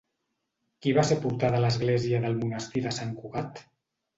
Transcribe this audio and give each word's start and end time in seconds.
Qui 0.85 0.93
va 0.99 1.03
ser 1.09 1.17
portada 1.27 1.59
a 1.59 1.65
l'església 1.65 2.25
del 2.25 2.41
monestir 2.41 2.85
de 2.87 2.95
Sant 3.01 3.13
Cugat? 3.21 3.63